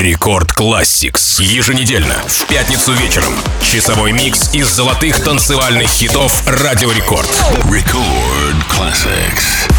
Record 0.00 0.52
Classix. 0.52 1.42
Еженедельно, 1.42 2.14
в 2.26 2.46
пятницу 2.46 2.94
вечером. 2.94 3.34
Часовой 3.60 4.12
микс 4.12 4.54
из 4.54 4.66
золотых 4.66 5.22
танцевальных 5.22 5.88
хитов 5.88 6.42
Радио 6.46 6.90
Рекорд. 6.90 7.28
Record 7.64 8.56
Classix. 8.70 9.70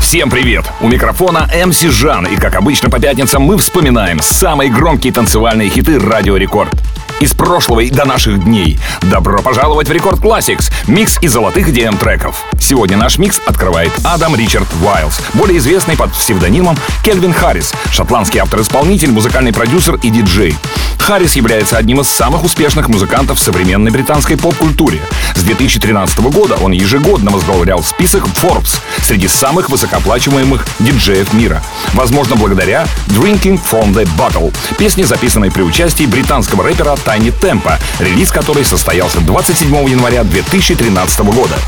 Всем 0.00 0.30
привет! 0.30 0.64
У 0.80 0.88
микрофона 0.88 1.46
MC 1.66 1.82
Жан, 1.82 2.26
и 2.26 2.36
как 2.36 2.54
обычно 2.54 2.88
по 2.88 2.98
пятницам 2.98 3.42
мы 3.42 3.58
вспоминаем 3.58 4.18
самые 4.22 4.70
громкие 4.70 5.12
танцевальные 5.12 5.68
хиты 5.68 5.98
Радио 5.98 6.38
Рекорд 6.38 6.72
из 7.20 7.32
прошлого 7.32 7.80
и 7.80 7.90
до 7.90 8.04
наших 8.04 8.44
дней. 8.44 8.78
Добро 9.02 9.42
пожаловать 9.42 9.88
в 9.88 9.92
Record 9.92 10.20
Classix, 10.20 10.72
микс 10.86 11.18
из 11.20 11.32
золотых 11.32 11.68
EDM 11.68 11.98
треков. 11.98 12.44
Сегодня 12.60 12.96
наш 12.96 13.18
микс 13.18 13.40
открывает 13.46 13.92
Адам 14.04 14.36
Ричард 14.36 14.68
Уайлз, 14.82 15.20
более 15.34 15.58
известный 15.58 15.96
под 15.96 16.12
псевдонимом 16.12 16.76
Кельвин 17.04 17.32
Харрис, 17.32 17.72
шотландский 17.90 18.40
автор-исполнитель, 18.40 19.10
музыкальный 19.10 19.52
продюсер 19.52 19.96
и 19.96 20.10
диджей. 20.10 20.54
Харрис 20.98 21.36
является 21.36 21.78
одним 21.78 22.00
из 22.00 22.08
самых 22.08 22.44
успешных 22.44 22.88
музыкантов 22.88 23.38
в 23.38 23.42
современной 23.42 23.90
британской 23.90 24.36
поп-культуре. 24.36 25.00
С 25.34 25.42
2013 25.42 26.18
года 26.18 26.56
он 26.56 26.72
ежегодно 26.72 27.30
возглавлял 27.30 27.82
список 27.82 28.24
Forbes 28.26 28.78
среди 29.02 29.26
самых 29.28 29.70
высокооплачиваемых 29.70 30.66
диджеев 30.80 31.32
мира. 31.32 31.62
Возможно, 31.94 32.36
благодаря 32.36 32.86
Drinking 33.06 33.58
from 33.58 33.94
the 33.94 34.06
Bottle, 34.18 34.54
песне, 34.76 35.06
записанной 35.06 35.50
при 35.50 35.62
участии 35.62 36.04
британского 36.04 36.64
рэпера 36.64 36.92
Тайни 37.08 37.30
Темпа, 37.30 37.78
релиз 38.00 38.30
которой 38.30 38.66
состоялся 38.66 39.20
27 39.20 39.74
января 39.88 40.24
2013 40.24 41.20
года. 41.20 41.58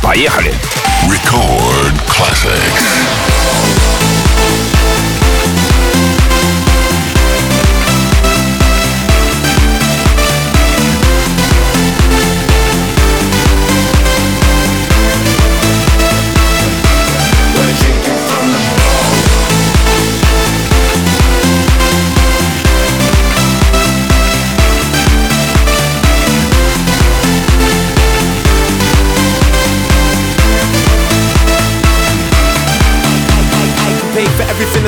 Поехали! 0.00 0.54
Record 1.08 1.94
Classics. 2.06 2.84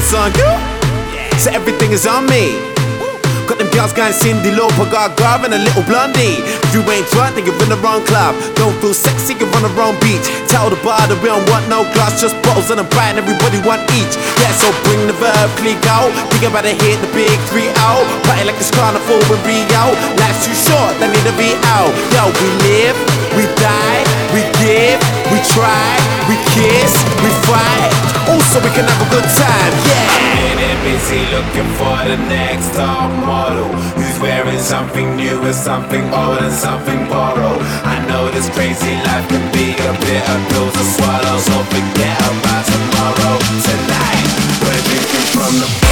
It's 0.06 0.14
on 0.14 0.30
you. 0.38 0.50
So 1.34 1.50
everything 1.50 1.90
is 1.90 2.06
on 2.06 2.30
me. 2.30 2.54
Got 3.50 3.58
them 3.58 3.70
girls 3.74 3.90
going 3.90 4.14
Cindy 4.14 4.54
Lauper, 4.54 4.86
got 4.90 5.18
Garv 5.18 5.42
and 5.42 5.54
a 5.54 5.58
little 5.58 5.82
blondie. 5.82 6.42
If 6.42 6.70
you 6.74 6.82
ain't 6.86 7.06
drunk, 7.10 7.34
then 7.34 7.46
you're 7.46 7.58
in 7.62 7.70
the 7.70 7.78
wrong 7.82 8.06
club. 8.06 8.38
Don't 8.54 8.74
feel 8.78 8.94
sexy, 8.94 9.34
you're 9.34 9.50
on 9.58 9.66
the 9.66 9.72
wrong 9.74 9.98
beach. 10.02 10.22
Tell 10.46 10.70
the 10.70 10.78
bar 10.86 11.02
that 11.10 11.18
we 11.18 11.26
don't 11.26 11.42
want 11.50 11.66
no 11.66 11.82
glass, 11.94 12.22
just 12.22 12.38
bottles 12.46 12.70
and 12.70 12.78
a 12.78 12.86
bite, 12.94 13.14
and 13.14 13.22
everybody 13.22 13.58
want 13.66 13.82
each. 13.98 14.14
Yeah, 14.42 14.54
so 14.54 14.70
bring 14.86 15.10
the 15.10 15.16
verb, 15.18 15.50
click 15.58 15.78
out. 15.90 16.10
Think 16.30 16.46
about 16.46 16.66
to 16.66 16.74
hit 16.74 16.98
the 17.02 17.10
big 17.10 17.34
three 17.50 17.70
out. 17.82 18.06
Party 18.26 18.46
like 18.46 18.58
it's 18.62 18.70
carnival 18.70 19.18
in 19.18 19.38
Rio. 19.42 19.84
Life's 20.22 20.46
too 20.46 20.54
short, 20.54 20.94
they 21.02 21.10
need 21.10 21.26
to 21.26 21.34
be 21.34 21.50
out. 21.74 21.90
Yo, 22.14 22.30
we 22.30 22.48
live, 22.66 22.98
we 23.34 23.46
die, 23.58 24.02
we 24.34 24.42
give, 24.62 24.98
we 25.34 25.38
try, 25.50 25.90
we 26.30 26.38
kiss, 26.54 26.94
we. 27.22 27.25
Also, 28.56 28.68
we 28.68 28.74
can 28.74 28.88
have 28.88 29.02
a 29.06 29.10
good 29.10 29.28
time, 29.36 29.74
yeah. 29.84 30.56
Getting 30.56 30.80
busy 30.80 31.20
looking 31.28 31.68
for 31.76 31.96
the 32.08 32.16
next 32.28 32.72
top 32.72 33.10
model 33.26 33.68
who's 33.92 34.18
wearing 34.18 34.58
something 34.58 35.14
new 35.14 35.42
and 35.42 35.54
something 35.54 36.02
old 36.14 36.38
and 36.40 36.52
something 36.52 37.06
borrowed. 37.08 37.60
I 37.84 38.00
know 38.08 38.30
this 38.30 38.48
crazy 38.48 38.94
life 39.04 39.28
can 39.28 39.44
be 39.52 39.76
a 39.76 39.92
bitter 40.00 40.40
pill 40.48 40.70
to 40.72 40.84
swallow, 40.96 41.36
so 41.38 41.56
forget 41.68 42.16
about 42.32 42.64
tomorrow. 42.64 43.36
Tonight, 43.68 44.24
we're 44.64 44.82
drinking 44.88 45.26
from 45.36 45.52
the 45.60 45.85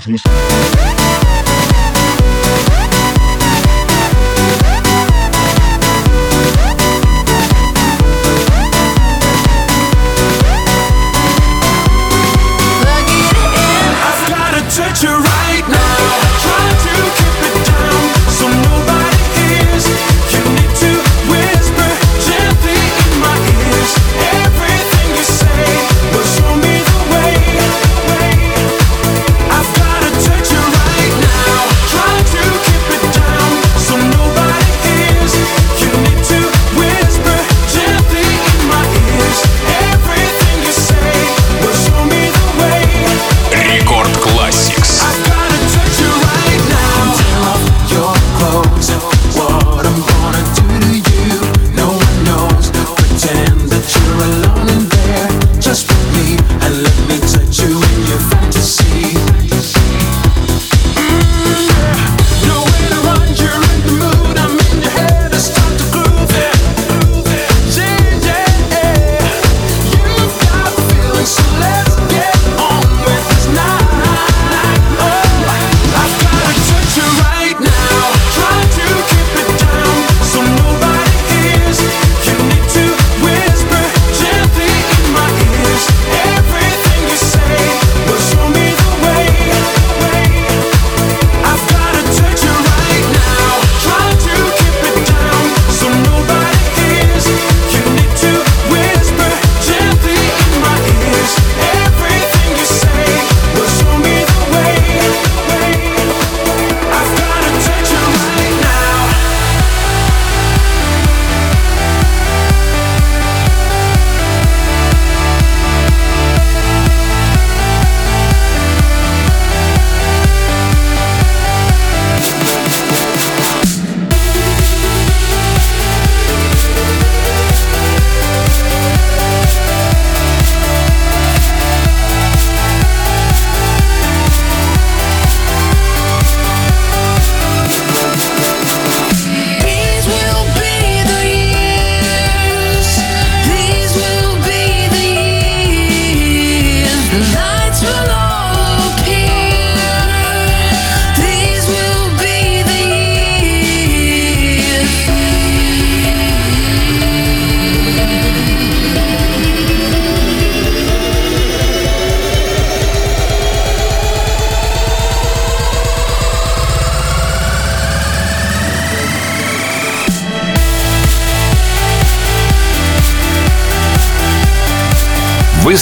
Christmas. 0.00 1.03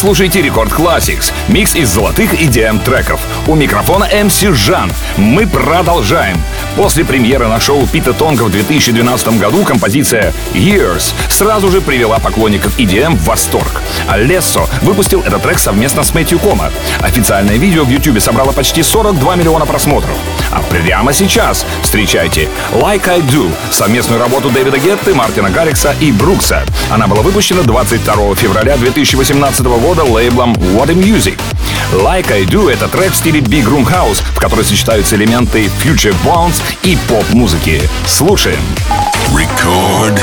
слушаете 0.02 0.42
Рекорд 0.42 0.72
Classics, 0.72 1.32
микс 1.46 1.76
из 1.76 1.88
золотых 1.88 2.34
EDM 2.34 2.82
треков. 2.82 3.20
У 3.46 3.54
микрофона 3.54 4.08
MC 4.12 4.52
Жан. 4.52 4.90
Мы 5.16 5.46
продолжаем. 5.46 6.42
После 6.74 7.04
премьеры 7.04 7.46
на 7.46 7.60
шоу 7.60 7.86
Пита 7.86 8.12
Тонга 8.12 8.42
в 8.42 8.50
2012 8.50 9.38
году 9.38 9.62
композиция 9.62 10.32
Years 10.54 11.14
сразу 11.28 11.70
же 11.70 11.80
привела 11.80 12.18
поклонников 12.18 12.76
EDM 12.80 13.16
в 13.16 13.24
восторг. 13.26 13.80
А 14.08 14.18
Лессо 14.18 14.68
выпустил 14.80 15.20
этот 15.20 15.40
трек 15.44 15.60
совместно 15.60 16.02
с 16.02 16.12
Мэтью 16.14 16.40
Кома. 16.40 16.72
Официальное 17.00 17.56
видео 17.56 17.84
в 17.84 17.88
YouTube 17.88 18.20
собрало 18.20 18.50
почти 18.50 18.82
42 18.82 19.36
миллиона 19.36 19.66
просмотров. 19.66 20.16
А 20.52 20.62
прямо 20.68 21.12
сейчас 21.14 21.64
встречайте 21.82 22.48
Like 22.72 23.08
I 23.08 23.20
Do, 23.20 23.50
совместную 23.70 24.20
работу 24.20 24.50
Дэвида 24.50 24.78
Гетты, 24.78 25.14
Мартина 25.14 25.48
Гаррикса 25.48 25.94
и 25.98 26.12
Брукса. 26.12 26.62
Она 26.90 27.06
была 27.06 27.22
выпущена 27.22 27.62
22 27.62 28.34
февраля 28.36 28.76
2018 28.76 29.62
года 29.64 30.04
лейблом 30.04 30.52
What 30.52 30.90
a 30.90 30.94
Music. 30.94 31.40
Like 31.92 32.30
I 32.30 32.44
Do— 32.44 32.70
это 32.72 32.86
трек 32.88 33.12
в 33.12 33.16
стиле 33.16 33.40
Big 33.40 33.64
Room 33.64 33.86
House, 33.86 34.22
в 34.34 34.38
которой 34.38 34.64
сочетаются 34.64 35.16
элементы 35.16 35.70
Future 35.82 36.14
Bounce 36.24 36.62
и 36.82 36.96
поп-музыки. 37.08 37.82
Слушаем. 38.06 38.60
Record 39.34 40.20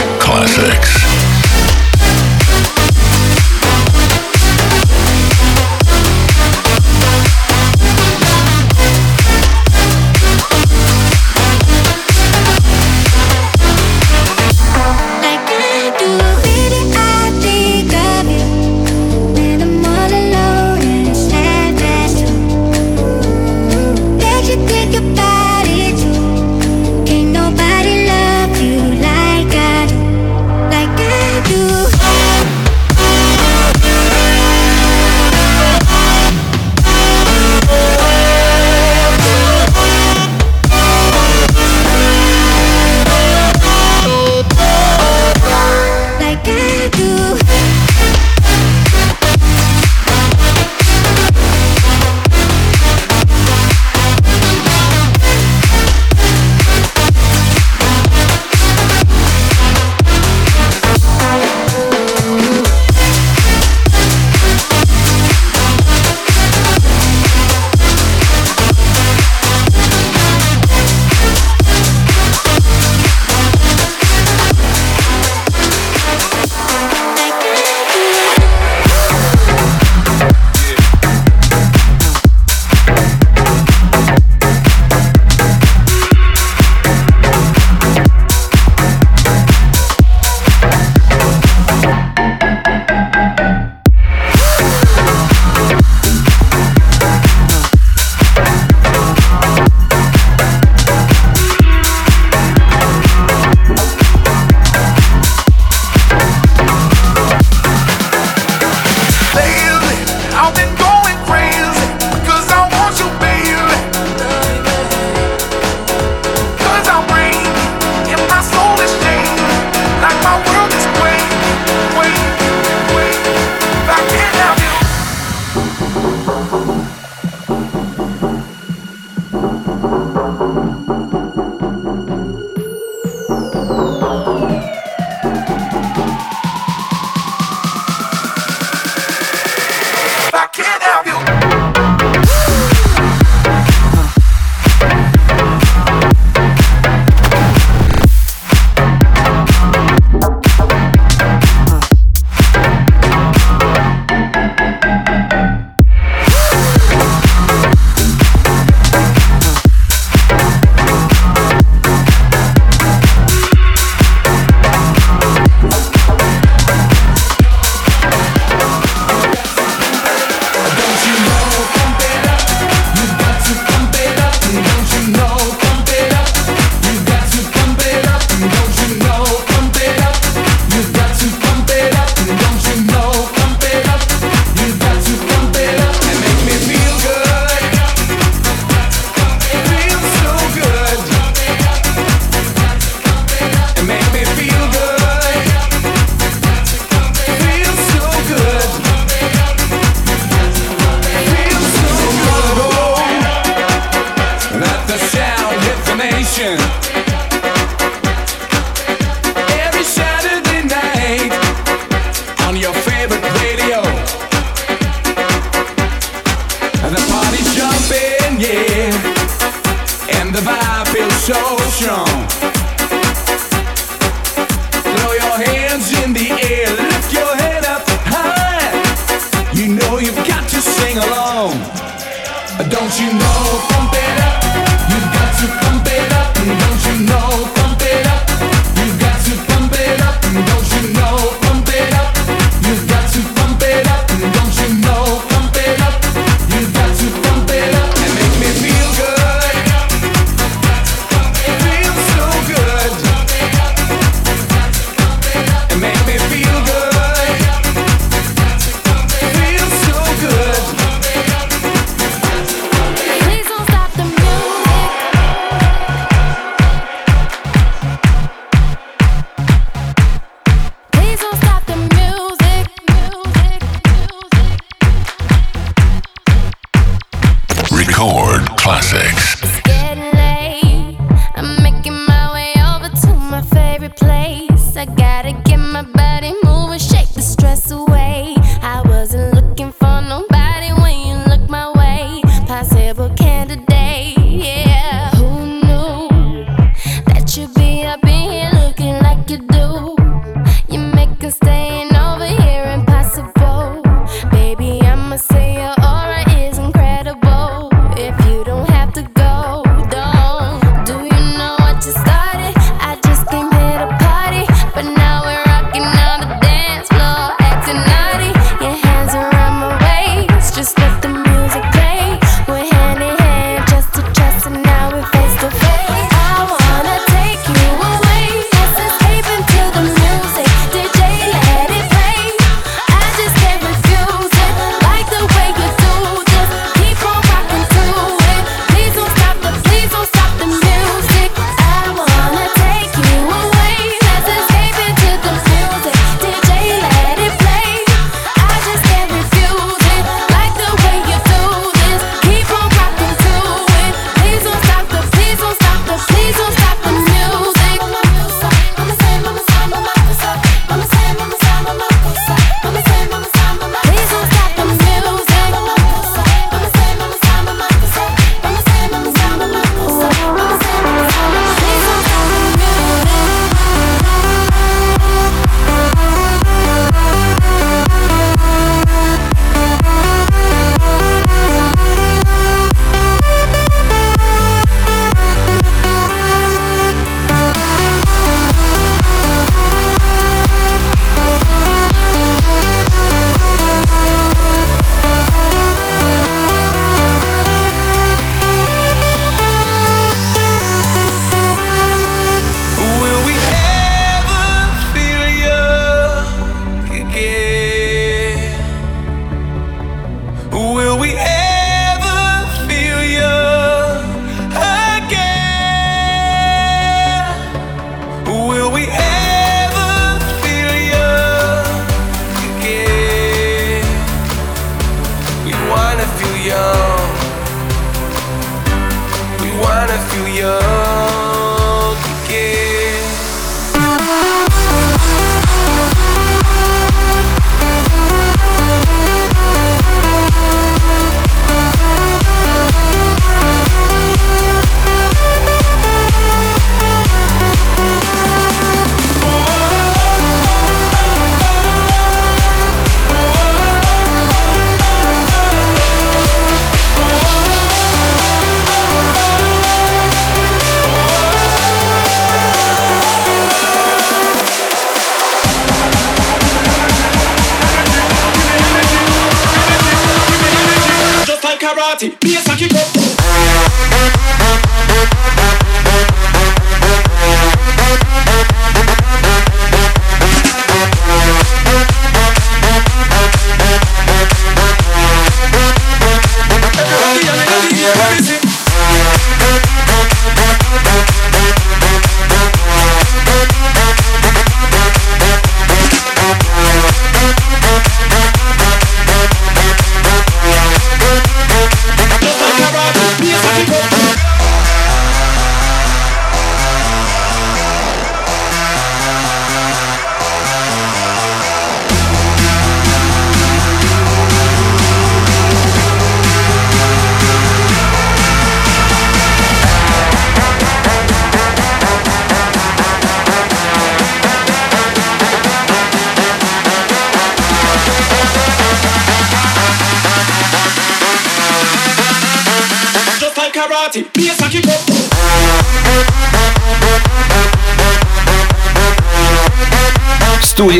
Don't 232.79 232.98
you 232.98 233.12
know 233.12 233.88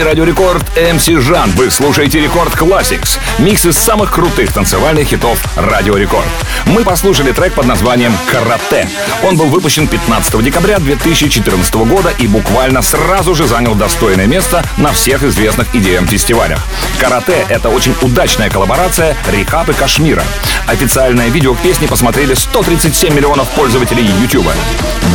Радио 0.10 0.24
Рекорд 0.24 0.66
MC 0.76 1.20
Жан. 1.22 1.52
Вы 1.52 1.70
слушаете 1.70 2.20
Record 2.20 2.52
Classix. 2.56 3.20
Микс 3.38 3.64
из 3.68 3.78
самых 3.78 4.12
крутых 4.12 4.52
танцевальных 4.52 5.08
хитов 5.08 5.40
Радио 5.56 5.98
Рекорд. 5.98 6.26
Мы 6.66 6.84
послушали 6.84 7.32
трек 7.32 7.54
под 7.54 7.68
названием 7.68 8.12
«Карате». 8.26 8.90
Он 9.22 9.38
был 9.38 9.50
выпущен 9.50 9.88
15 9.88 10.44
декабря 10.44 10.80
2014 10.80 11.76
года 11.76 12.10
и 12.18 12.26
буквально 12.26 12.82
сразу 12.82 13.36
же 13.36 13.46
занял 13.46 13.76
достойное 13.76 14.26
место 14.26 14.66
на 14.78 14.92
всех 14.94 15.22
известных 15.22 15.76
EDM-фестивалях. 15.76 16.60
«Карате»— 17.00 17.46
это 17.48 17.70
очень 17.70 17.94
удачная 18.02 18.50
коллаборация 18.50 19.16
R3hab 19.32 19.70
и 19.70 19.74
KSHMR 19.74 20.09
а. 20.09 20.24
Официальное 20.66 21.30
видео 21.30 21.54
к 21.54 21.60
песне 21.60 21.88
посмотрели 21.88 22.34
137 22.34 23.14
миллионов 23.14 23.48
пользователей 23.50 24.10
YouTube. 24.20 24.48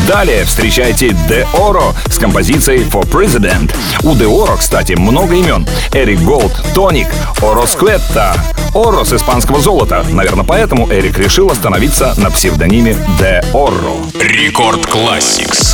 Далее 0.06 0.44
встречайте 0.44 1.08
De 1.28 1.46
Oro 1.54 1.94
с 2.10 2.18
композицией 2.18 2.82
For 2.82 3.08
President. 3.08 3.74
У 4.02 4.14
De 4.14 4.26
Oro, 4.26 4.58
кстати, 4.58 4.92
много 4.92 5.34
имен. 5.34 5.66
Эрик 5.92 6.20
Голд, 6.20 6.52
Тоник, 6.74 7.08
Оро 7.40 7.66
Скветта, 7.66 8.34
Оро 8.74 9.04
с 9.04 9.12
испанского 9.14 9.60
золота. 9.60 10.04
Наверное, 10.10 10.44
поэтому 10.44 10.90
Эрик 10.92 11.18
решил 11.18 11.50
остановиться 11.50 12.14
на 12.18 12.30
псевдониме 12.30 12.96
De 13.18 13.44
Oro. 13.52 13.96
Рекорд 14.20 14.84
Classics. 14.84 15.73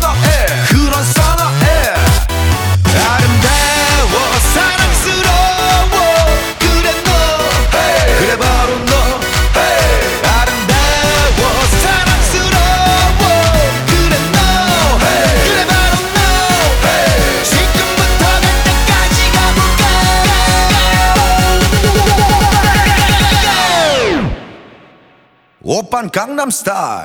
오빤 25.80 26.10
강남스타일 26.10 27.04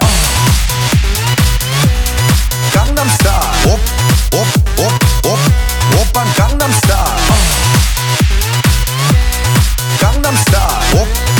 강남스타일 2.74 3.70
옵옵옵옵 3.70 5.40
오빤 6.02 6.34
강남스타일 6.34 7.02
강남스타일 10.00 11.35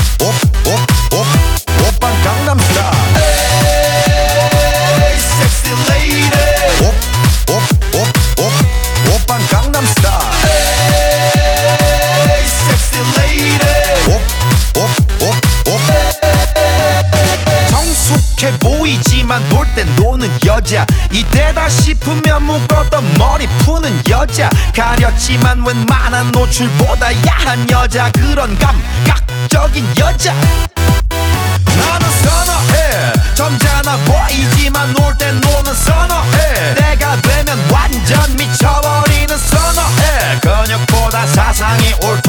가렸지만 25.27 25.67
웬만한 25.67 26.31
노출보다 26.31 27.09
야한 27.27 27.69
여자 27.71 28.11
그런 28.13 28.57
감각적인 28.59 29.85
여자. 29.99 30.33
나는 30.33 32.11
선어해. 32.23 33.13
점잖아 33.35 33.97
보이지만 34.05 34.93
놀 34.95 35.19
땐 35.19 35.41
노는 35.41 35.75
선어해. 35.75 36.75
내가 36.75 37.21
되면 37.21 37.59
완전 37.71 38.37
미쳐버리는 38.37 39.37
선어해. 39.37 40.39
근육보다 40.41 41.27
사상이 41.27 41.93
울퉁 42.03 42.26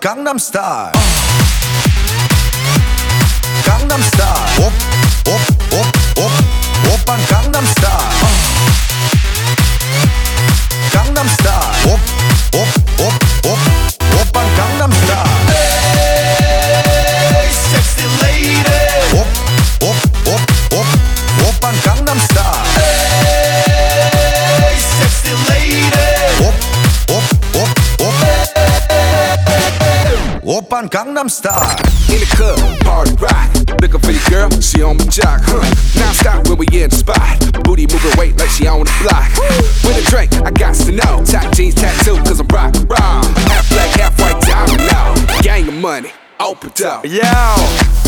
Gangnam 0.00 0.38
Style. 0.38 0.92
Gangnam 3.64 4.02
Style. 4.02 4.66
Op, 4.66 4.72
op, 5.24 5.40
op, 5.72 5.86
op, 6.24 6.32
op, 6.92 7.16
Gangnam 7.26 7.66
Style. 7.66 8.37
Gangnam 31.18 31.30
Style. 31.30 31.76
In 32.14 32.20
the 32.20 32.26
club, 32.36 32.80
party 32.82 33.12
rock. 33.18 33.80
Looking 33.80 34.00
for 34.00 34.12
your 34.12 34.22
girl, 34.30 34.60
she 34.60 34.82
on 34.82 34.98
my 34.98 35.04
jock, 35.06 35.40
huh? 35.42 35.62
Now 35.98 36.12
stop 36.12 36.46
when 36.46 36.58
we 36.58 36.66
in 36.66 36.90
the 36.90 36.96
spot. 36.96 37.64
Booty 37.64 37.86
moving 37.90 38.16
weight 38.16 38.38
like 38.38 38.50
she 38.50 38.68
on 38.68 38.84
the 38.84 38.94
block. 39.02 39.26
With 39.82 39.98
a 39.98 40.10
drink, 40.10 40.32
I 40.46 40.50
got 40.52 40.76
to 40.76 40.92
know. 40.92 41.24
Tight 41.24 41.52
jeans, 41.54 41.74
tattoo, 41.74 42.16
cause 42.18 42.38
I'm 42.38 42.46
rock, 42.48 42.74
rock. 42.88 43.24
Half 43.50 43.68
black, 43.70 43.90
half 43.98 44.20
white, 44.20 44.40
diamond, 44.42 44.78
no. 44.86 45.42
Gang 45.42 45.66
of 45.66 45.74
money, 45.74 46.12
open 46.38 46.70
up. 46.86 47.04
Yo. 47.04 48.07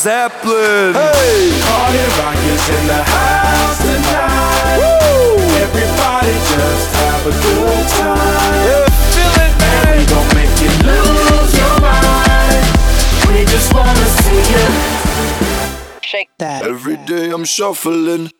Zeppelin. 0.00 0.94
Hey, 0.94 1.52
Party 1.60 2.00
rock 2.16 2.40
is 2.48 2.68
in 2.72 2.86
the 2.86 3.02
house 3.04 3.78
tonight. 3.84 4.80
Everybody 5.60 6.32
just 6.48 6.88
have 6.96 7.26
a 7.26 7.32
good 7.44 7.84
time. 8.00 8.54
yeah, 8.64 8.88
feel 9.12 9.34
it, 9.44 9.52
man. 9.60 9.98
We 9.98 10.04
gon' 10.08 10.28
make 10.40 10.56
you 10.64 10.72
lose 10.88 11.52
your 11.52 11.76
mind. 11.84 12.64
We 13.28 13.44
just 13.44 13.68
wanna 13.74 14.06
see 14.24 14.40
you. 14.54 14.66
Shake 16.00 16.30
that. 16.38 16.62
Every 16.64 16.96
day 16.96 17.28
I'm 17.30 17.44
shuffling. 17.44 18.28
Shuffling, 18.28 18.39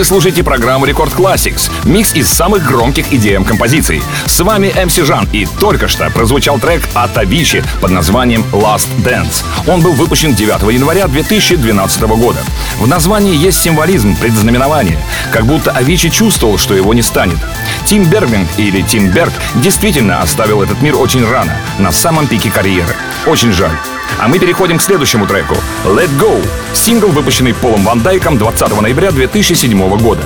Вы 0.00 0.06
слушаете 0.06 0.42
программу 0.42 0.86
Рекорд 0.86 1.12
Classics, 1.12 1.70
микс 1.84 2.14
из 2.14 2.26
самых 2.26 2.66
громких 2.66 3.12
EDM 3.12 3.44
композиций. 3.44 4.02
С 4.24 4.40
вами 4.40 4.68
MC 4.68 5.04
Жан, 5.04 5.28
и 5.30 5.44
только 5.44 5.88
что 5.88 6.08
прозвучал 6.08 6.58
трек 6.58 6.88
от 6.94 7.18
Avicii 7.18 7.62
под 7.82 7.90
названием 7.90 8.42
Last 8.50 8.88
Dance. 9.04 9.44
Он 9.66 9.82
был 9.82 9.92
выпущен 9.92 10.34
9 10.34 10.72
января 10.72 11.06
2012 11.06 12.00
года. 12.16 12.38
В 12.78 12.88
названии 12.88 13.36
есть 13.36 13.60
символизм, 13.60 14.16
предзнаменование, 14.16 14.98
как 15.34 15.44
будто 15.44 15.70
Avicii 15.70 16.08
чувствовал, 16.08 16.56
что 16.56 16.72
его 16.72 16.94
не 16.94 17.02
станет. 17.02 17.36
Тим 17.84 18.04
Бергвинг 18.04 18.48
или 18.56 18.80
Тим 18.80 19.10
Берг 19.10 19.34
действительно 19.56 20.22
оставил 20.22 20.62
этот 20.62 20.80
мир 20.80 20.96
очень 20.96 21.30
рано, 21.30 21.54
на 21.78 21.92
самом 21.92 22.26
пике 22.26 22.50
карьеры. 22.50 22.96
Очень 23.26 23.52
жаль. 23.52 23.76
А 24.22 24.28
мы 24.28 24.38
переходим 24.38 24.76
к 24.76 24.82
следующему 24.82 25.26
треку 25.26 25.54
«Let 25.82 26.10
Go»— 26.18 26.46
сингл, 26.74 27.08
выпущенный 27.08 27.54
Полом 27.54 27.84
Ван 27.84 28.00
Дайком 28.00 28.36
20 28.36 28.82
ноября 28.82 29.12
2007 29.12 29.96
года. 29.96 30.22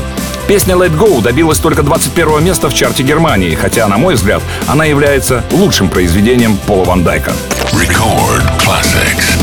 Песня 0.48 0.74
«Let 0.74 0.98
Go» 0.98 1.22
добилась 1.22 1.58
только 1.58 1.84
21 1.84 2.42
места 2.42 2.68
в 2.68 2.74
чарте 2.74 3.04
Германии, 3.04 3.54
хотя, 3.54 3.86
на 3.86 3.96
мой 3.96 4.16
взгляд, 4.16 4.42
она 4.66 4.84
является 4.84 5.44
лучшим 5.52 5.88
произведением 5.88 6.56
Пола 6.66 6.86
Ван 6.86 7.04
Дайка. 7.04 7.32
Record 7.72 8.42
classics. 8.58 9.38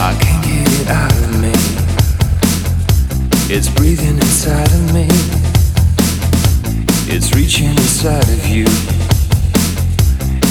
I 0.00 0.14
can't 0.14 0.42
get 0.42 0.66
it 0.80 0.88
out 0.88 1.12
of 1.12 1.38
me. 1.38 1.52
It's 3.50 3.68
breathing 3.68 4.16
inside 4.16 4.68
of 4.68 4.94
me. 4.94 5.06
It's 7.14 7.34
reaching 7.34 7.72
inside 7.72 8.24
of 8.24 8.46
you. 8.48 8.64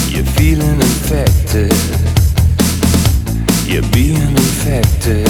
You're 0.08 0.24
feeling 0.36 0.80
infected. 0.80 2.05
You're 3.68 3.82
being 3.90 4.16
infected. 4.16 5.26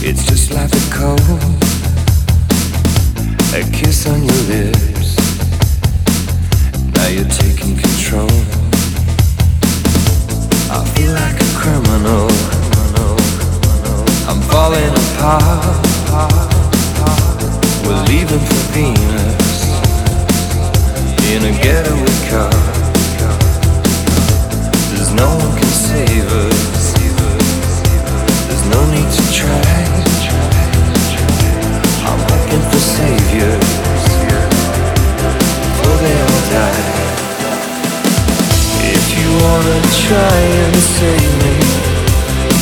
It's 0.00 0.24
just 0.24 0.52
like 0.52 0.70
the 0.70 0.78
cold. 0.94 1.20
A 3.52 3.68
kiss 3.76 4.06
on 4.06 4.22
your 4.22 4.42
lips. 4.46 5.16
Now 6.94 7.08
you're 7.08 7.28
taking 7.28 7.76
control. 7.76 8.30
I 10.70 10.86
feel 10.94 11.12
like 11.12 11.34
a 11.34 11.50
criminal. 11.58 12.30
I'm 14.30 14.40
falling 14.42 14.94
apart. 15.02 15.66
We're 17.84 18.04
leaving 18.04 18.38
for 18.38 18.62
Venus 18.72 19.66
in 21.32 21.42
a 21.42 21.60
getaway 21.60 22.30
car. 22.30 22.75
No 25.16 25.28
one 25.42 25.52
can 25.58 25.72
save 25.88 26.28
us. 26.44 26.92
There's 28.46 28.66
no 28.74 28.80
need 28.94 29.10
to 29.18 29.24
try. 29.32 29.76
I'm 32.08 32.20
looking 32.30 32.62
for 32.70 32.80
saviors 32.94 33.86
they 36.00 36.18
die. 36.52 37.06
If 38.96 39.04
you 39.18 39.28
wanna 39.42 39.78
try 40.06 40.38
and 40.64 40.76
save 40.96 41.32
me, 41.44 41.56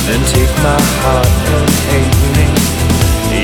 then 0.07 0.21
take 0.33 0.53
my 0.63 0.81
heart 1.01 1.29
hate 1.91 2.17
me. 2.37 2.47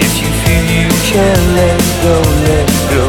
If 0.03 0.13
you 0.21 0.29
feel 0.41 0.65
you 0.81 0.91
can 1.11 1.39
let 1.59 1.79
go, 2.05 2.15
let 2.47 2.67
go, 2.93 3.05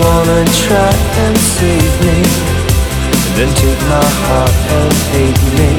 wanna 0.00 0.44
try 0.66 0.92
and 1.24 1.36
save 1.56 1.94
me, 2.04 2.18
then 3.36 3.50
take 3.62 3.80
my 3.88 4.08
heart 4.24 4.56
and 4.78 4.92
hate 5.12 5.42
me. 5.58 5.70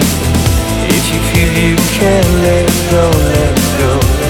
If 0.98 1.04
you 1.12 1.20
feel 1.30 1.52
you 1.66 1.76
can 1.98 2.26
let 2.48 2.70
go, 2.92 3.06
let 3.34 3.56
go, 3.80 3.92
let 3.92 4.22
go, 4.22 4.27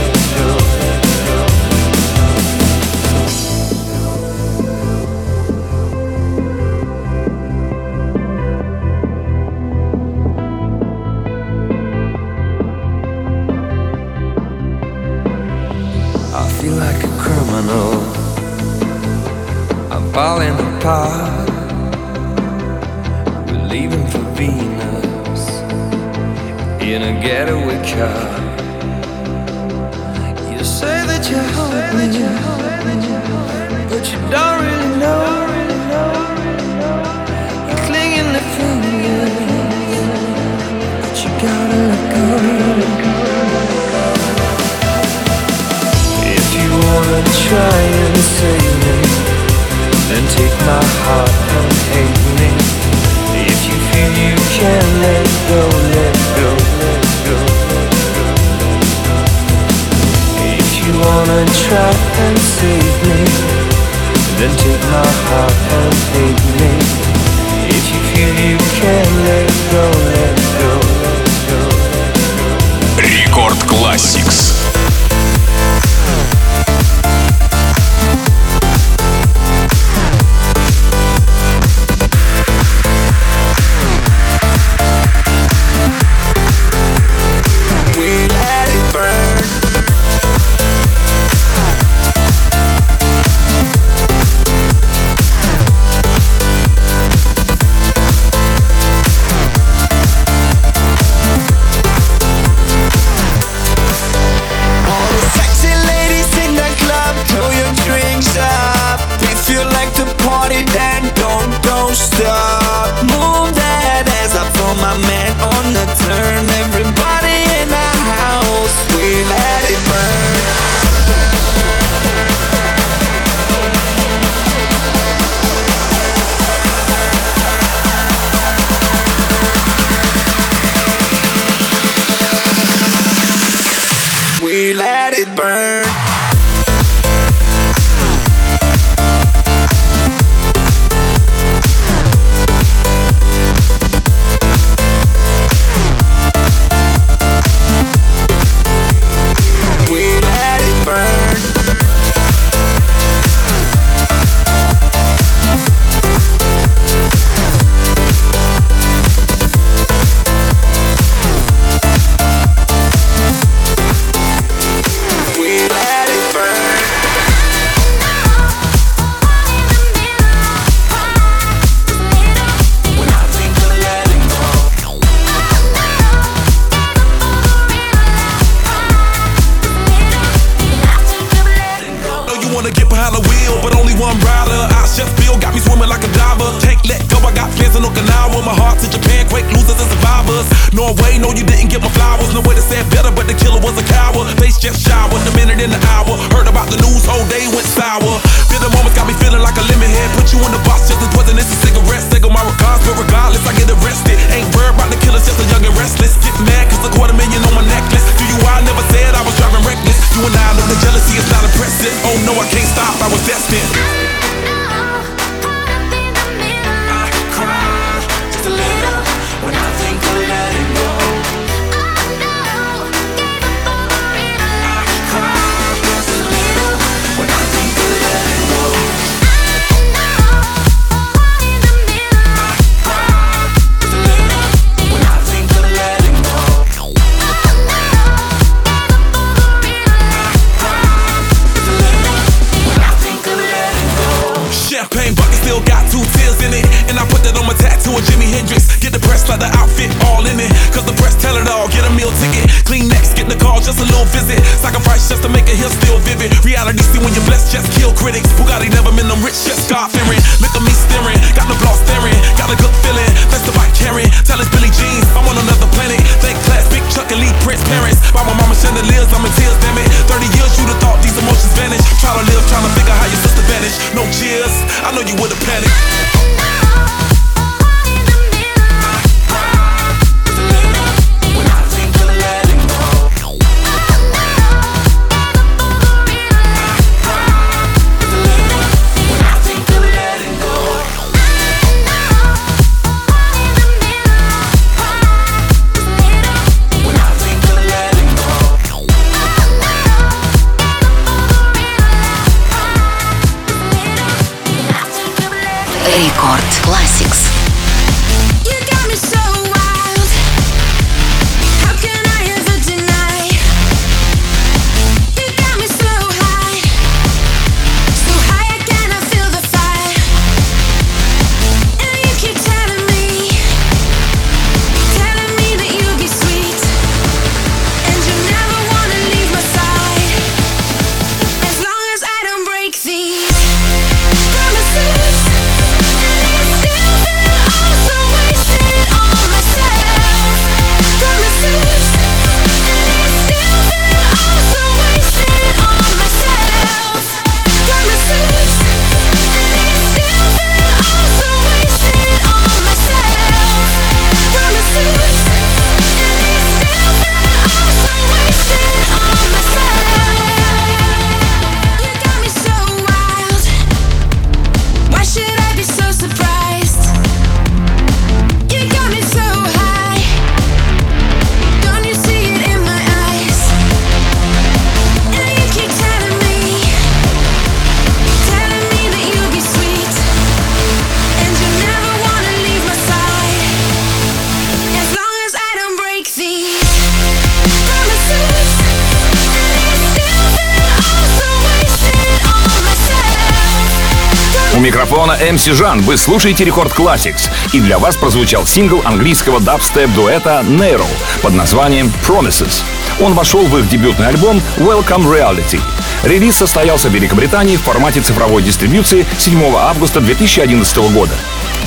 MC 395.28 395.54
Жан, 395.56 395.82
вы 395.82 395.98
слушаете 395.98 396.46
Рекорд 396.46 396.72
Classics, 396.72 397.30
и 397.52 397.60
для 397.60 397.80
вас 397.80 397.98
прозвучал 397.98 398.46
сингл 398.46 398.82
английского 398.86 399.42
дабстеп-дуэта 399.42 400.46
Nero 400.48 400.86
под 401.22 401.34
названием 401.34 401.92
Promises. 402.08 402.64
Он 403.02 403.14
вошел 403.14 403.46
в 403.46 403.58
их 403.58 403.68
дебютный 403.68 404.08
альбом 404.08 404.42
Welcome 404.56 405.04
Reality. 405.04 405.60
Релиз 406.04 406.38
состоялся 406.38 406.88
в 406.88 406.94
Великобритании 406.94 407.58
в 407.58 407.62
формате 407.62 408.00
цифровой 408.00 408.42
дистрибьюции 408.42 409.06
7 409.18 409.54
августа 409.54 410.00
2011 410.00 410.78
года. 410.94 411.14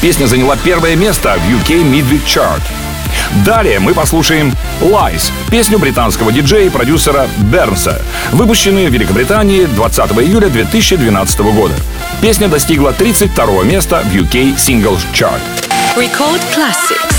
Песня 0.01 0.25
заняла 0.25 0.57
первое 0.57 0.97
место 0.97 1.37
в 1.39 1.51
UK 1.51 1.83
Midweek 1.85 2.25
Chart. 2.25 2.63
Далее 3.45 3.79
мы 3.79 3.93
послушаем 3.93 4.55
«Lies»— 4.81 5.31
песню 5.51 5.79
британского 5.79 6.33
диджея 6.33 6.67
и 6.67 6.71
продюсера 6.71 7.29
Бернса, 7.37 8.01
выпущенную 8.33 8.89
в 8.89 8.95
Великобритании 8.95 9.67
20 9.67 10.13
июля 10.13 10.49
2012 10.49 11.41
года. 11.53 11.75
Песня 12.21 12.49
достигла 12.49 12.93
32 12.93 13.65
места 13.65 14.03
в 14.03 14.15
UK 14.15 14.55
Singles 14.57 15.01
Chart. 15.15 15.41
Record 15.97 16.41
Classic. 16.55 17.10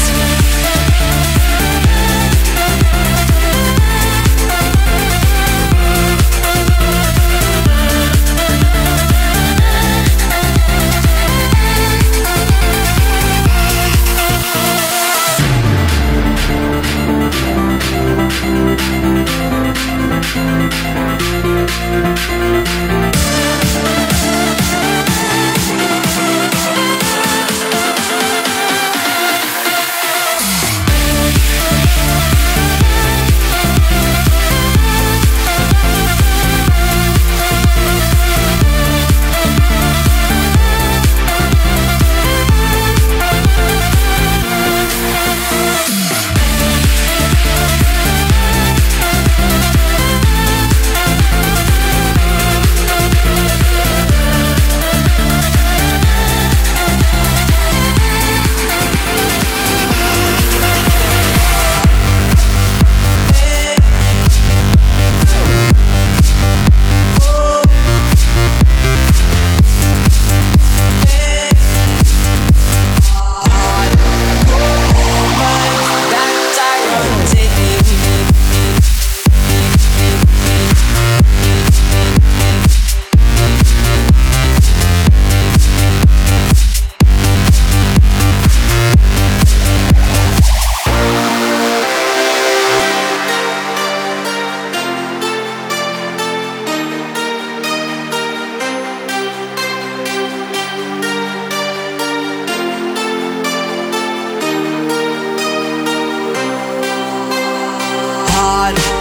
God. 108.61 109.00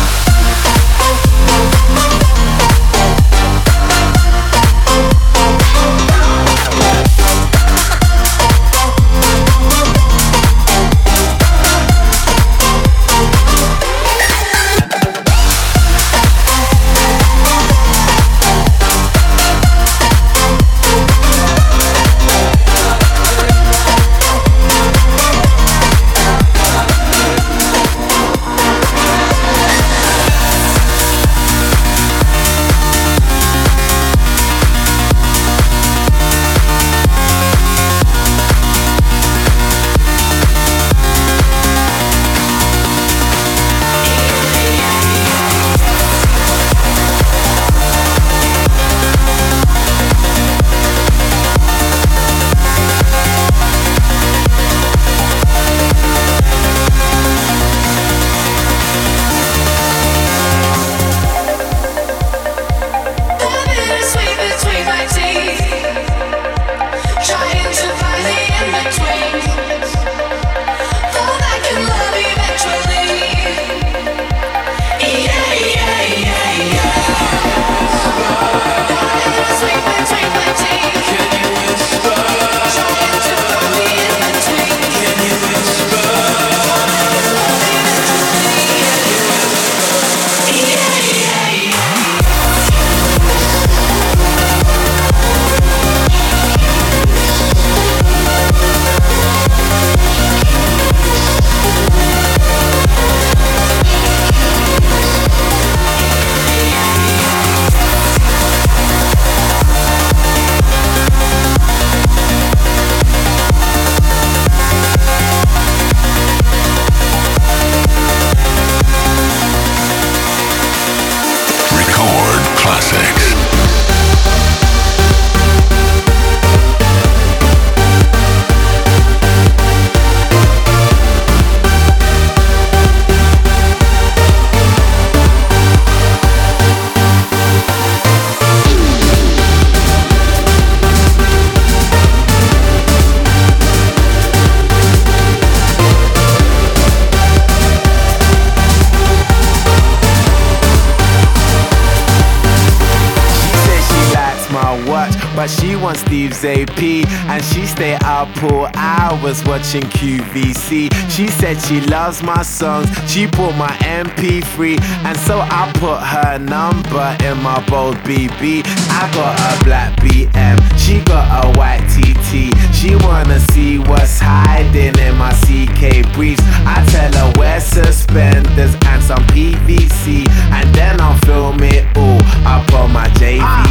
Hours 159.31 159.43
watching 159.45 159.83
QVC. 159.83 160.91
She 161.09 161.27
said 161.27 161.59
she 161.61 161.81
loves 161.81 162.23
my 162.23 162.41
songs, 162.43 162.89
she 163.09 163.25
bought 163.25 163.55
my 163.55 163.71
MP3. 163.81 164.79
And 165.05 165.17
so 165.17 165.39
I 165.39 165.71
put 165.75 165.99
her 165.99 166.39
number 166.39 167.17
in 167.23 167.41
my 167.41 167.63
bold 167.67 167.95
BB. 167.97 168.63
I 168.65 169.11
got 169.13 169.39
a 169.39 169.63
black 169.63 169.97
BM, 169.99 170.57
she 170.77 171.01
got 171.01 171.45
a 171.45 171.57
white 171.57 171.85
TT. 171.89 172.51
She 172.73 172.95
wanna 173.05 173.39
see 173.51 173.79
what's 173.79 174.19
hiding 174.19 174.97
in 174.97 175.17
my 175.17 175.31
CK 175.43 176.13
briefs. 176.13 176.43
I 176.65 176.83
tell 176.91 177.11
her 177.13 177.39
wear 177.39 177.59
suspenders 177.59 178.75
and 178.85 179.03
some 179.03 179.23
PVC. 179.27 180.27
And 180.51 180.73
then 180.75 180.99
I'll 180.99 181.17
film 181.19 181.61
it 181.63 181.85
all 181.97 182.21
up 182.45 182.71
on 182.73 182.91
my 182.91 183.07
JVC. 183.19 183.41
Ah. 183.43 183.67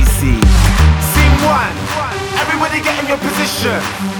Scene 1.10 1.38
one, 1.46 1.74
everybody 2.40 2.80
get 2.82 3.02
in 3.02 3.08
your 3.08 3.18
position. 3.18 4.19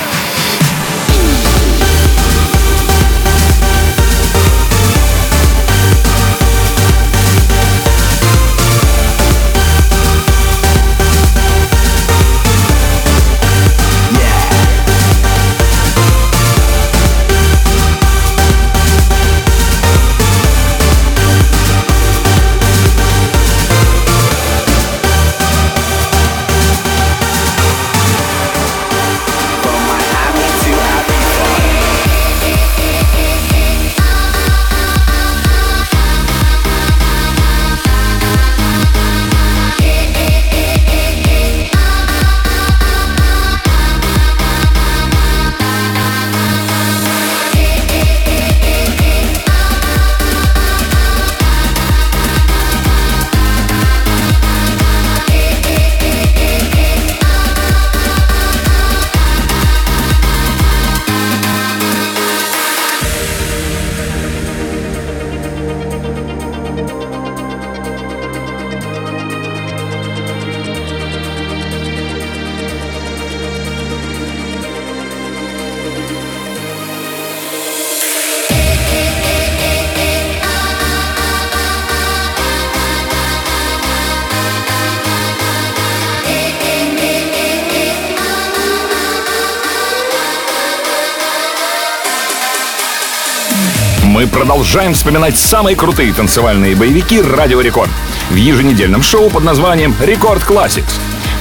Продолжаем 94.71 94.93
вспоминать 94.93 95.37
самые 95.37 95.75
крутые 95.75 96.13
танцевальные 96.13 96.77
боевики 96.77 97.21
«Радио 97.21 97.59
Рекорд» 97.59 97.91
в 98.29 98.35
еженедельном 98.35 99.03
шоу 99.03 99.29
под 99.29 99.43
названием 99.43 99.93
«Рекорд 99.99 100.43
Classics». 100.43 100.93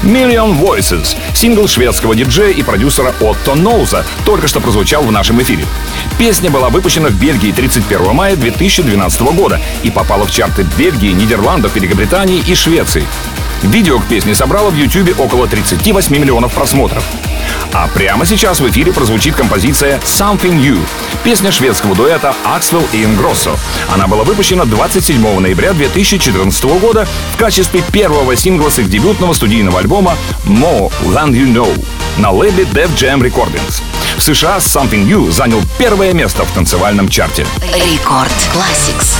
Million 0.03 0.61
Voices, 0.61 1.15
сингл 1.33 1.69
шведского 1.69 2.17
диджея 2.17 2.51
и 2.51 2.65
продюсера 2.65 3.15
Отто 3.21 3.55
Ноуза, 3.55 4.05
только 4.25 4.49
что 4.49 4.59
прозвучал 4.59 5.05
в 5.05 5.13
нашем 5.13 5.41
эфире. 5.43 5.65
Песня 6.19 6.51
была 6.51 6.71
выпущена 6.71 7.09
в 7.09 7.21
Бельгии 7.21 7.53
31 7.53 8.13
мая 8.13 8.35
2012 8.35 9.21
года 9.21 9.61
и 9.85 9.93
попала 9.93 10.27
в 10.27 10.33
чарты 10.33 10.67
Бельгии, 10.77 11.13
Нидерландов, 11.13 11.77
Великобритании 11.77 12.43
и 12.45 12.57
Швеции. 12.57 13.07
Видео 13.63 14.01
к 14.01 14.07
песне 14.07 14.35
собрало 14.35 14.71
в 14.71 14.75
YouTube 14.75 15.21
около 15.21 15.47
38 15.47 16.19
миллионов 16.19 16.53
просмотров. 16.53 17.05
А 17.73 17.89
прямо 17.89 18.27
сейчас 18.27 18.61
в 18.61 18.69
эфире 18.69 18.93
прозвучит 18.93 19.35
композиция 19.35 19.99
«Something 20.01 20.55
New», 20.55 20.79
песня 21.23 21.53
шведского 21.53 21.95
дуэта 21.95 22.35
Axwell 22.45 22.87
и 22.93 23.05
Ингроссо. 23.05 23.57
Она 23.93 24.07
была 24.07 24.25
выпущена 24.25 24.65
27 24.65 25.41
ноября 25.41 25.73
2014 25.73 26.65
года 26.81 27.07
в 27.35 27.37
качестве 27.39 27.83
первого 27.93 28.35
сингла 28.37 28.71
с 28.71 28.79
их 28.79 28.91
дебютного 28.91 29.33
студийного 29.35 29.79
альбома 29.79 30.17
«More 30.45 30.93
Than 31.07 31.31
You 31.31 31.53
Know» 31.53 31.85
на 32.19 32.31
лейбле 32.31 32.65
Def 32.65 32.91
Jam 32.97 33.21
Recordings. 33.21 33.83
В 34.17 34.23
США 34.23 34.59
«Something 34.59 35.05
New» 35.05 35.31
занял 35.31 35.63
первое 35.79 36.13
место 36.13 36.45
в 36.45 36.51
танцевальном 36.53 37.09
чарте. 37.09 37.47
Рекорд 37.63 38.33
Classics. 38.53 39.17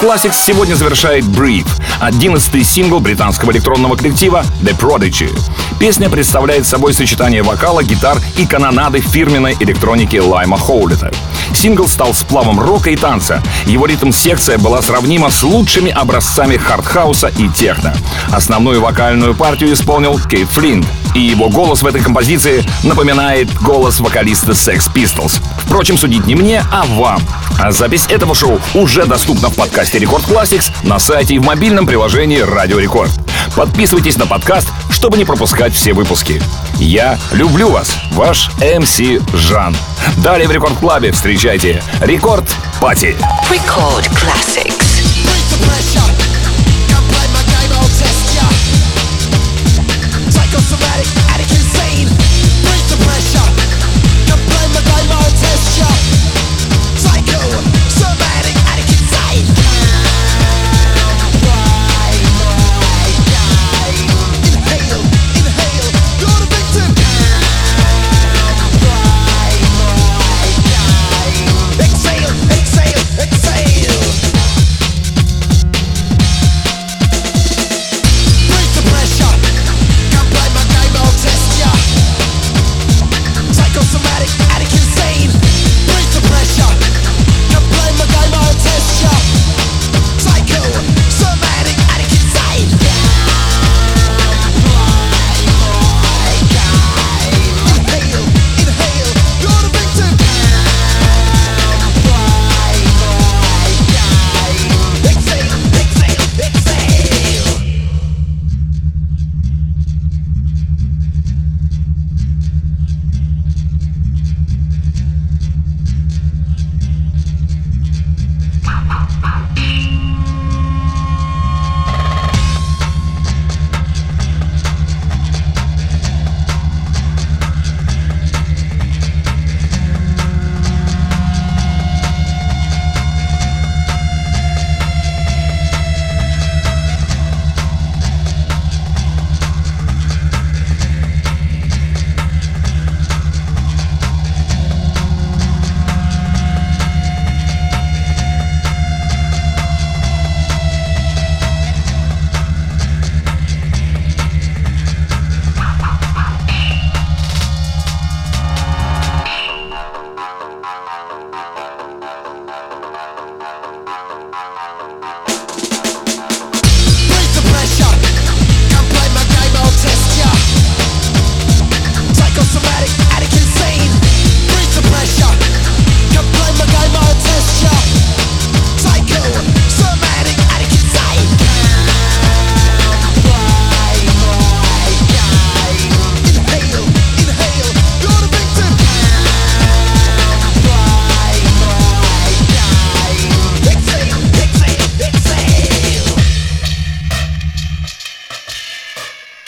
Classix 0.00 0.34
сегодня 0.34 0.74
завершает 0.76 1.24
Breathe, 1.24 1.68
одиннадцатый 2.00 2.64
сингл 2.64 3.00
британского 3.00 3.50
электронного 3.50 3.96
коллектива 3.96 4.42
The 4.62 4.74
Prodigy. 4.74 5.30
Песня 5.78 6.08
представляет 6.08 6.66
собой 6.66 6.94
сочетание 6.94 7.42
вокала, 7.42 7.82
гитар 7.82 8.16
и 8.38 8.46
канонады 8.46 9.00
фирменной 9.00 9.58
электроники 9.60 10.16
Лиама 10.16 10.56
Хоулетта. 10.56 11.12
Сингл 11.54 11.86
стал 11.86 12.14
сплавом 12.14 12.58
рока 12.58 12.88
и 12.90 12.96
танца. 12.96 13.42
Его 13.66 13.84
ритм-секция 13.84 14.56
была 14.56 14.80
сравнима 14.80 15.28
с 15.28 15.42
лучшими 15.42 15.90
образцами 15.90 16.56
хардхауса 16.56 17.28
и 17.36 17.48
техно. 17.48 17.94
Основную 18.32 18.80
вокальную 18.80 19.34
партию 19.34 19.74
исполнил 19.74 20.18
Кейт 20.18 20.48
Флинт, 20.48 20.86
и 21.14 21.20
его 21.20 21.48
голос 21.48 21.82
в 21.82 21.86
этой 21.86 22.00
композиции 22.00 22.64
напоминает 22.82 23.52
голос 23.60 24.00
вокалиста 24.00 24.52
Sex 24.52 24.92
Pistols. 24.92 25.40
Впрочем, 25.58 25.98
судить 25.98 26.26
не 26.26 26.34
мне, 26.34 26.64
а 26.72 26.84
вам. 26.86 27.22
А 27.58 27.72
запись 27.72 28.06
этого 28.08 28.34
шоу 28.34 28.60
уже 28.74 29.04
доступна 29.04 29.50
в 29.50 29.54
подкасте 29.54 29.98
Record 29.98 30.24
Classix 30.24 30.70
на 30.82 30.98
сайте 30.98 31.34
и 31.34 31.38
в 31.38 31.44
мобильном 31.44 31.86
приложении 31.86 32.38
Радио 32.38 32.78
Рекорд. 32.78 33.10
Подписывайтесь 33.54 34.16
на 34.16 34.26
подкаст, 34.26 34.68
чтобы 34.90 35.18
не 35.18 35.24
пропускать 35.24 35.74
все 35.74 35.92
выпуски. 35.92 36.42
Я 36.78 37.18
люблю 37.32 37.70
вас, 37.70 37.96
ваш 38.12 38.50
MC 38.58 39.00
Жан. 39.34 39.76
Далее 40.18 40.48
в 40.48 40.52
Record 40.52 40.78
Club 40.78 41.05
е 41.05 41.12
встречайте 41.12 41.82
Record 42.00 42.44
Party. 42.80 43.16
Record 43.50 44.08
Classix. 44.14 44.89